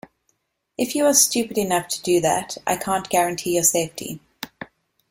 [0.79, 4.19] If you are stupid enough to do that, I can't guarantee your safety.